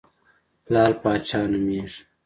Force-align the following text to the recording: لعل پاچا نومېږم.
لعل 0.71 0.93
پاچا 1.01 1.39
نومېږم. 1.51 2.03